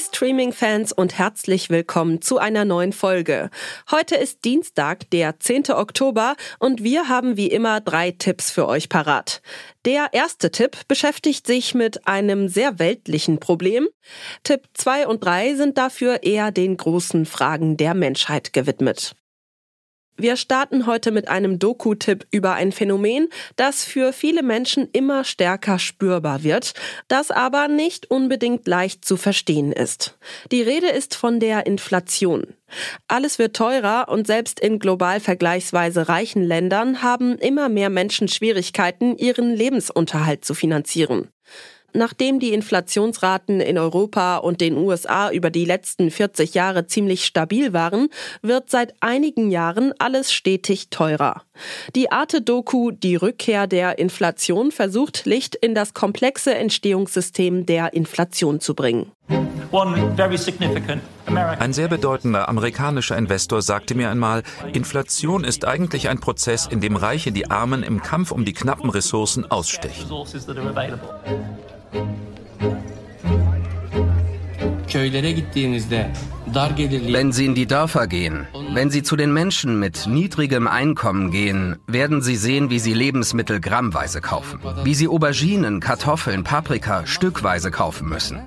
Streaming-Fans 0.00 0.92
und 0.92 1.18
herzlich 1.18 1.68
willkommen 1.68 2.22
zu 2.22 2.38
einer 2.38 2.64
neuen 2.64 2.92
Folge. 2.92 3.50
Heute 3.90 4.16
ist 4.16 4.44
Dienstag, 4.44 5.08
der 5.10 5.38
10. 5.38 5.70
Oktober 5.70 6.36
und 6.58 6.82
wir 6.82 7.08
haben 7.08 7.36
wie 7.36 7.48
immer 7.48 7.80
drei 7.80 8.10
Tipps 8.10 8.50
für 8.50 8.66
euch 8.66 8.88
parat. 8.88 9.42
Der 9.84 10.08
erste 10.12 10.50
Tipp 10.50 10.76
beschäftigt 10.88 11.46
sich 11.46 11.74
mit 11.74 12.06
einem 12.06 12.48
sehr 12.48 12.78
weltlichen 12.78 13.38
Problem. 13.38 13.88
Tipp 14.42 14.62
2 14.74 15.06
und 15.06 15.24
3 15.24 15.54
sind 15.54 15.78
dafür 15.78 16.22
eher 16.22 16.50
den 16.50 16.76
großen 16.76 17.26
Fragen 17.26 17.76
der 17.76 17.94
Menschheit 17.94 18.52
gewidmet. 18.52 19.14
Wir 20.20 20.36
starten 20.36 20.84
heute 20.84 21.12
mit 21.12 21.28
einem 21.28 21.58
Doku-Tipp 21.58 22.26
über 22.30 22.52
ein 22.52 22.72
Phänomen, 22.72 23.30
das 23.56 23.86
für 23.86 24.12
viele 24.12 24.42
Menschen 24.42 24.86
immer 24.92 25.24
stärker 25.24 25.78
spürbar 25.78 26.42
wird, 26.42 26.74
das 27.08 27.30
aber 27.30 27.68
nicht 27.68 28.10
unbedingt 28.10 28.68
leicht 28.68 29.02
zu 29.02 29.16
verstehen 29.16 29.72
ist. 29.72 30.18
Die 30.52 30.60
Rede 30.60 30.88
ist 30.88 31.14
von 31.14 31.40
der 31.40 31.64
Inflation. 31.64 32.48
Alles 33.08 33.38
wird 33.38 33.56
teurer 33.56 34.10
und 34.10 34.26
selbst 34.26 34.60
in 34.60 34.78
global 34.78 35.20
vergleichsweise 35.20 36.10
reichen 36.10 36.42
Ländern 36.42 37.02
haben 37.02 37.38
immer 37.38 37.70
mehr 37.70 37.88
Menschen 37.88 38.28
Schwierigkeiten, 38.28 39.16
ihren 39.16 39.56
Lebensunterhalt 39.56 40.44
zu 40.44 40.52
finanzieren. 40.52 41.28
Nachdem 41.92 42.38
die 42.40 42.52
Inflationsraten 42.52 43.60
in 43.60 43.78
Europa 43.78 44.36
und 44.36 44.60
den 44.60 44.76
USA 44.76 45.30
über 45.30 45.50
die 45.50 45.64
letzten 45.64 46.10
40 46.10 46.54
Jahre 46.54 46.86
ziemlich 46.86 47.24
stabil 47.24 47.72
waren, 47.72 48.08
wird 48.42 48.70
seit 48.70 48.94
einigen 49.00 49.50
Jahren 49.50 49.92
alles 49.98 50.32
stetig 50.32 50.90
teurer. 50.90 51.42
Die 51.94 52.12
Arte-Doku 52.12 52.90
Die 52.90 53.16
Rückkehr 53.16 53.66
der 53.66 53.98
Inflation 53.98 54.72
versucht 54.72 55.26
Licht 55.26 55.54
in 55.54 55.74
das 55.74 55.94
komplexe 55.94 56.54
Entstehungssystem 56.54 57.66
der 57.66 57.92
Inflation 57.92 58.60
zu 58.60 58.74
bringen. 58.74 59.12
Ein 61.58 61.72
sehr 61.72 61.88
bedeutender 61.88 62.48
amerikanischer 62.48 63.16
Investor 63.16 63.62
sagte 63.62 63.94
mir 63.94 64.10
einmal, 64.10 64.42
Inflation 64.72 65.44
ist 65.44 65.64
eigentlich 65.64 66.08
ein 66.08 66.18
Prozess, 66.18 66.66
in 66.66 66.80
dem 66.80 66.96
Reiche 66.96 67.30
die 67.30 67.50
Armen 67.50 67.84
im 67.84 68.02
Kampf 68.02 68.32
um 68.32 68.44
die 68.44 68.52
knappen 68.52 68.90
Ressourcen 68.90 69.48
ausstechen. 69.48 70.10
Wenn 77.12 77.32
Sie 77.32 77.44
in 77.44 77.54
die 77.54 77.66
Dörfer 77.66 78.06
gehen, 78.08 78.46
wenn 78.72 78.90
Sie 78.90 79.02
zu 79.02 79.14
den 79.16 79.32
Menschen 79.32 79.78
mit 79.78 80.06
niedrigem 80.08 80.66
Einkommen 80.66 81.30
gehen, 81.30 81.76
werden 81.86 82.22
Sie 82.22 82.34
sehen, 82.34 82.70
wie 82.70 82.80
sie 82.80 82.94
Lebensmittel 82.94 83.60
grammweise 83.60 84.20
kaufen, 84.20 84.58
wie 84.82 84.94
sie 84.94 85.06
Auberginen, 85.06 85.78
Kartoffeln, 85.80 86.42
Paprika 86.42 87.06
stückweise 87.06 87.70
kaufen 87.70 88.08
müssen. 88.08 88.40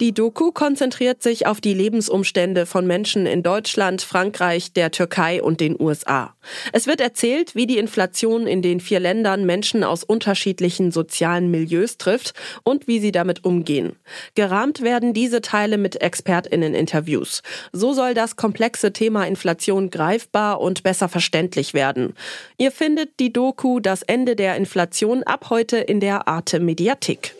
Die 0.00 0.14
Doku 0.14 0.50
konzentriert 0.50 1.22
sich 1.22 1.46
auf 1.46 1.60
die 1.60 1.74
Lebensumstände 1.74 2.64
von 2.64 2.86
Menschen 2.86 3.26
in 3.26 3.42
Deutschland, 3.42 4.00
Frankreich, 4.00 4.72
der 4.72 4.90
Türkei 4.92 5.42
und 5.42 5.60
den 5.60 5.78
USA. 5.78 6.34
Es 6.72 6.86
wird 6.86 7.02
erzählt, 7.02 7.54
wie 7.54 7.66
die 7.66 7.76
Inflation 7.76 8.46
in 8.46 8.62
den 8.62 8.80
vier 8.80 8.98
Ländern 8.98 9.44
Menschen 9.44 9.84
aus 9.84 10.02
unterschiedlichen 10.02 10.90
sozialen 10.90 11.50
Milieus 11.50 11.98
trifft 11.98 12.32
und 12.62 12.88
wie 12.88 12.98
sie 12.98 13.12
damit 13.12 13.44
umgehen. 13.44 13.92
Gerahmt 14.34 14.80
werden 14.80 15.12
diese 15.12 15.42
Teile 15.42 15.76
mit 15.76 16.00
Expertinnen-Interviews. 16.00 17.42
So 17.72 17.92
soll 17.92 18.14
das 18.14 18.36
komplexe 18.36 18.94
Thema 18.94 19.26
Inflation 19.26 19.90
greifbar 19.90 20.62
und 20.62 20.82
besser 20.82 21.10
verständlich 21.10 21.74
werden. 21.74 22.14
Ihr 22.56 22.72
findet 22.72 23.20
die 23.20 23.34
Doku 23.34 23.80
Das 23.80 24.00
Ende 24.00 24.34
der 24.34 24.56
Inflation 24.56 25.24
ab 25.24 25.50
heute 25.50 25.76
in 25.76 26.00
der 26.00 26.26
Arte 26.26 26.58
Mediathek. 26.58 27.34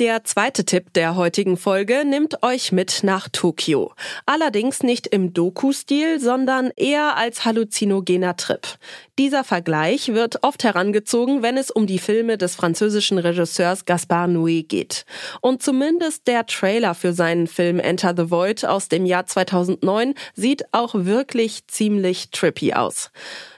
Der 0.00 0.24
zweite 0.24 0.64
Tipp 0.64 0.92
der 0.94 1.14
heutigen 1.14 1.56
Folge 1.56 2.04
nimmt 2.04 2.42
euch 2.42 2.72
mit 2.72 3.04
nach 3.04 3.28
Tokio. 3.28 3.92
Allerdings 4.26 4.82
nicht 4.82 5.06
im 5.06 5.32
Doku-Stil, 5.32 6.18
sondern 6.18 6.72
eher 6.74 7.16
als 7.16 7.44
halluzinogener 7.44 8.34
Trip. 8.34 8.66
Dieser 9.20 9.44
Vergleich 9.44 10.12
wird 10.12 10.42
oft 10.42 10.64
herangezogen, 10.64 11.44
wenn 11.44 11.56
es 11.56 11.70
um 11.70 11.86
die 11.86 12.00
Filme 12.00 12.36
des 12.38 12.56
französischen 12.56 13.18
Regisseurs 13.18 13.84
Gaspard 13.84 14.32
Noé 14.32 14.66
geht. 14.66 15.06
Und 15.40 15.62
zumindest 15.62 16.26
der 16.26 16.44
Trailer 16.46 16.96
für 16.96 17.12
seinen 17.12 17.46
Film 17.46 17.78
Enter 17.78 18.14
the 18.16 18.32
Void 18.32 18.64
aus 18.64 18.88
dem 18.88 19.06
Jahr 19.06 19.26
2009 19.26 20.14
sieht 20.34 20.64
auch 20.72 20.96
wirklich 20.96 21.68
ziemlich 21.68 22.30
trippy 22.30 22.72
aus. 22.72 23.12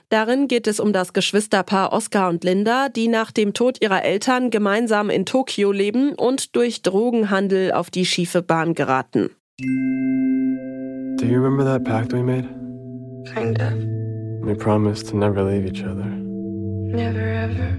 Darin 0.09 0.47
geht 0.47 0.67
es 0.67 0.79
um 0.79 0.93
das 0.93 1.11
Geschwisterpaar 1.11 1.91
Oscar 1.91 2.29
und 2.29 2.45
Linda, 2.45 2.87
die 2.87 3.09
nach 3.09 3.33
dem 3.33 3.53
Tod 3.53 3.81
ihrer 3.81 4.05
Eltern 4.05 4.51
gemeinsam 4.51 5.09
in 5.09 5.25
Tokio 5.25 5.73
leben 5.73 6.13
und 6.13 6.55
durch 6.55 6.81
Drogenhandel 6.81 7.73
auf 7.73 7.89
die 7.89 8.05
schiefe 8.05 8.41
Bahn 8.41 8.73
geraten. 8.73 9.31
Do 9.59 11.25
you 11.25 11.41
remember 11.41 11.65
that 11.65 11.83
pact 11.83 12.13
we 12.13 12.23
made? 12.23 12.47
Kinda. 13.33 13.73
We 14.43 14.55
promised 14.55 15.09
to 15.09 15.17
never 15.17 15.43
leave 15.43 15.65
each 15.65 15.83
other. 15.83 16.05
Never 16.05 17.19
ever. 17.19 17.77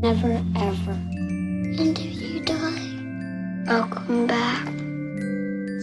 Never 0.00 0.32
ever. 0.56 0.96
And 1.78 1.96
if 1.96 2.20
you 2.20 2.40
die, 2.44 3.68
I'll 3.68 3.88
come 3.88 4.26
back. 4.26 4.64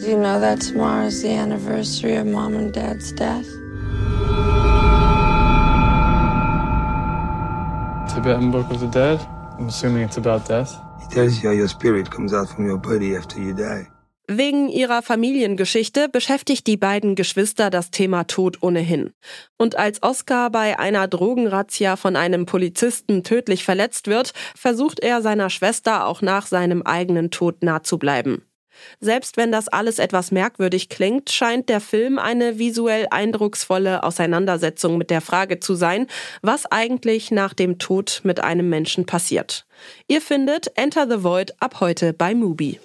Do 0.01 0.09
you 0.09 0.17
know 0.17 0.41
that 0.41 0.59
tomorrow 0.59 1.05
is 1.05 1.21
the 1.21 1.29
anniversary 1.29 2.17
of 2.17 2.25
mom 2.25 2.55
and 2.55 2.73
dad's 2.73 3.13
death? 3.13 3.47
Tibetan 8.19 8.51
Book 8.51 8.69
of 8.69 8.81
the 8.81 8.87
Dead? 8.87 9.17
I'm 9.57 9.67
assuming 9.67 10.03
it's 10.03 10.17
about 10.17 10.45
death. 10.45 10.77
It 11.01 11.09
tells 11.09 11.41
you 11.41 11.49
how 11.49 11.55
your 11.55 11.69
spirit 11.69 12.11
comes 12.11 12.33
out 12.33 12.49
from 12.49 12.69
your 12.69 12.77
body 12.77 13.15
after 13.15 13.39
you 13.39 13.53
die. 13.53 13.87
Wegen 14.27 14.67
ihrer 14.67 15.01
Familiengeschichte 15.01 16.09
beschäftigt 16.09 16.67
die 16.67 16.75
beiden 16.75 17.15
Geschwister 17.15 17.69
das 17.69 17.91
Thema 17.91 18.25
Tod 18.25 18.61
ohnehin. 18.61 19.13
Und 19.57 19.77
als 19.77 20.03
Oscar 20.03 20.49
bei 20.49 20.77
einer 20.77 21.07
Drogenrazzia 21.07 21.95
von 21.95 22.17
einem 22.17 22.45
Polizisten 22.45 23.23
tödlich 23.23 23.63
verletzt 23.63 24.07
wird, 24.07 24.33
versucht 24.53 24.99
er 24.99 25.21
seiner 25.21 25.49
Schwester 25.49 26.05
auch 26.05 26.21
nach 26.21 26.45
seinem 26.45 26.81
eigenen 26.81 27.31
Tod 27.31 27.63
nah 27.63 27.83
zu 27.83 27.97
bleiben. 27.97 28.43
Selbst 28.99 29.37
wenn 29.37 29.51
das 29.51 29.67
alles 29.67 29.99
etwas 29.99 30.31
merkwürdig 30.31 30.89
klingt, 30.89 31.29
scheint 31.31 31.69
der 31.69 31.81
Film 31.81 32.19
eine 32.19 32.59
visuell 32.59 33.07
eindrucksvolle 33.11 34.03
Auseinandersetzung 34.03 34.97
mit 34.97 35.09
der 35.09 35.21
Frage 35.21 35.59
zu 35.59 35.75
sein, 35.75 36.07
was 36.41 36.65
eigentlich 36.65 37.31
nach 37.31 37.53
dem 37.53 37.79
Tod 37.79 38.21
mit 38.23 38.39
einem 38.39 38.69
Menschen 38.69 39.05
passiert. 39.05 39.65
Ihr 40.07 40.21
findet 40.21 40.71
Enter 40.75 41.07
the 41.09 41.23
Void 41.23 41.53
ab 41.59 41.79
heute 41.79 42.13
bei 42.13 42.35
Mubi. 42.35 42.79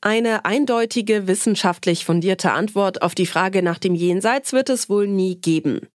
Eine 0.00 0.44
eindeutige, 0.44 1.26
wissenschaftlich 1.26 2.04
fundierte 2.04 2.52
Antwort 2.52 3.02
auf 3.02 3.16
die 3.16 3.26
Frage 3.26 3.64
nach 3.64 3.78
dem 3.78 3.96
Jenseits 3.96 4.52
wird 4.52 4.70
es 4.70 4.88
wohl 4.88 5.08
nie 5.08 5.40
geben. 5.40 5.88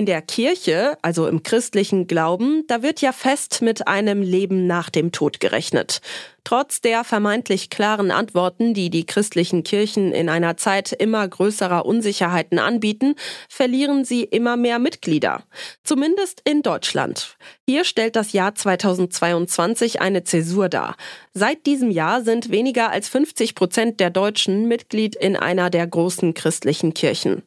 In 0.00 0.06
der 0.06 0.22
Kirche, 0.22 0.96
also 1.02 1.26
im 1.26 1.42
christlichen 1.42 2.06
Glauben, 2.06 2.64
da 2.68 2.82
wird 2.82 3.02
ja 3.02 3.12
fest 3.12 3.60
mit 3.60 3.86
einem 3.86 4.22
Leben 4.22 4.66
nach 4.66 4.88
dem 4.88 5.12
Tod 5.12 5.40
gerechnet. 5.40 6.00
Trotz 6.44 6.80
der 6.80 7.04
vermeintlich 7.04 7.70
klaren 7.70 8.10
Antworten, 8.10 8.72
die 8.72 8.90
die 8.90 9.04
christlichen 9.04 9.62
Kirchen 9.62 10.12
in 10.12 10.28
einer 10.28 10.56
Zeit 10.56 10.92
immer 10.92 11.26
größerer 11.28 11.84
Unsicherheiten 11.84 12.58
anbieten, 12.58 13.14
verlieren 13.48 14.04
sie 14.04 14.24
immer 14.24 14.56
mehr 14.56 14.78
Mitglieder. 14.78 15.42
Zumindest 15.84 16.40
in 16.44 16.62
Deutschland. 16.62 17.36
Hier 17.66 17.84
stellt 17.84 18.16
das 18.16 18.32
Jahr 18.32 18.54
2022 18.54 20.00
eine 20.00 20.24
Zäsur 20.24 20.68
dar. 20.68 20.96
Seit 21.34 21.66
diesem 21.66 21.90
Jahr 21.90 22.22
sind 22.22 22.50
weniger 22.50 22.90
als 22.90 23.08
50 23.08 23.54
Prozent 23.54 24.00
der 24.00 24.10
Deutschen 24.10 24.66
Mitglied 24.66 25.14
in 25.14 25.36
einer 25.36 25.70
der 25.70 25.86
großen 25.86 26.34
christlichen 26.34 26.94
Kirchen. 26.94 27.42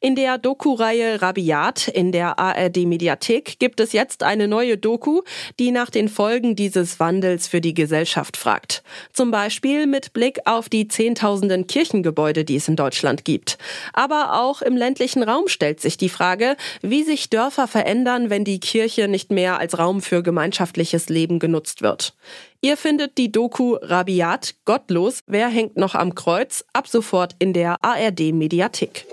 In 0.00 0.14
der 0.14 0.38
Doku-Reihe 0.38 1.22
Rabiat 1.22 1.88
in 1.94 2.12
der 2.12 2.38
ARD 2.38 2.78
Mediathek 2.86 3.58
gibt 3.58 3.80
es 3.80 3.92
jetzt 3.92 4.22
eine 4.22 4.48
neue 4.48 4.76
Doku, 4.76 5.22
die 5.58 5.70
nach 5.70 5.90
den 5.90 6.08
Folgen 6.08 6.56
dieses 6.56 7.00
Wandels 7.00 7.48
für 7.48 7.60
die 7.60 7.74
Gesellschaft 7.74 8.36
fragt. 8.36 8.82
Zum 9.12 9.30
Beispiel 9.30 9.86
mit 9.86 10.12
Blick 10.12 10.40
auf 10.44 10.68
die 10.68 10.88
Zehntausenden 10.88 11.66
Kirchengebäude, 11.66 12.44
die 12.44 12.56
es 12.56 12.68
in 12.68 12.76
Deutschland 12.76 13.24
gibt. 13.24 13.58
Aber 13.92 14.40
auch 14.40 14.60
im 14.60 14.76
ländlichen 14.76 15.22
Raum 15.22 15.48
stellt 15.48 15.80
sich 15.80 15.96
die 15.96 16.08
Frage, 16.08 16.56
wie 16.82 17.02
sich 17.02 17.30
Dörfer 17.30 17.68
verändern, 17.68 18.30
wenn 18.30 18.44
die 18.44 18.60
Kirche 18.60 19.08
nicht 19.08 19.30
mehr 19.30 19.58
als 19.58 19.78
Raum 19.78 20.02
für 20.02 20.22
gemeinschaftliches 20.22 21.08
Leben 21.08 21.38
genutzt 21.38 21.82
wird. 21.82 22.14
Ihr 22.60 22.78
findet 22.78 23.18
die 23.18 23.30
Doku 23.30 23.76
Rabiat, 23.82 24.54
Gottlos, 24.64 25.20
wer 25.26 25.48
hängt 25.48 25.76
noch 25.76 25.94
am 25.94 26.14
Kreuz, 26.14 26.64
ab 26.72 26.88
sofort 26.88 27.36
in 27.38 27.52
der 27.52 27.76
ARD 27.82 28.32
Mediathek. 28.32 29.06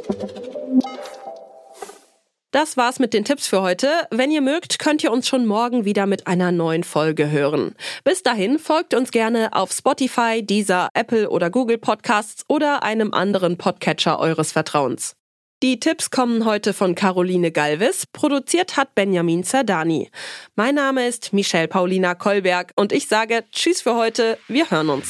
Das 2.51 2.75
war's 2.75 2.99
mit 2.99 3.13
den 3.13 3.23
Tipps 3.23 3.47
für 3.47 3.61
heute. 3.61 3.87
Wenn 4.11 4.29
ihr 4.29 4.41
mögt, 4.41 4.77
könnt 4.77 5.05
ihr 5.05 5.13
uns 5.13 5.25
schon 5.25 5.45
morgen 5.45 5.85
wieder 5.85 6.05
mit 6.05 6.27
einer 6.27 6.51
neuen 6.51 6.83
Folge 6.83 7.31
hören. 7.31 7.75
Bis 8.03 8.23
dahin 8.23 8.59
folgt 8.59 8.93
uns 8.93 9.11
gerne 9.11 9.53
auf 9.53 9.71
Spotify, 9.71 10.43
Deezer, 10.45 10.89
Apple 10.93 11.29
oder 11.29 11.49
Google 11.49 11.77
Podcasts 11.77 12.43
oder 12.49 12.83
einem 12.83 13.13
anderen 13.13 13.57
Podcatcher 13.57 14.19
eures 14.19 14.51
Vertrauens. 14.51 15.15
Die 15.63 15.79
Tipps 15.79 16.11
kommen 16.11 16.43
heute 16.43 16.73
von 16.73 16.93
Caroline 16.93 17.51
Galvis, 17.51 18.05
produziert 18.11 18.75
hat 18.75 18.95
Benjamin 18.95 19.45
Zerdani. 19.45 20.09
Mein 20.55 20.75
Name 20.75 21.07
ist 21.07 21.31
Michelle 21.31 21.69
Paulina 21.69 22.15
Kolberg 22.15 22.73
und 22.75 22.91
ich 22.91 23.07
sage 23.07 23.45
Tschüss 23.53 23.81
für 23.81 23.95
heute, 23.95 24.37
wir 24.49 24.69
hören 24.69 24.89
uns. 24.89 25.07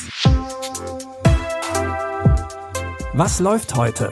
Was 3.13 3.39
läuft 3.39 3.75
heute? 3.75 4.11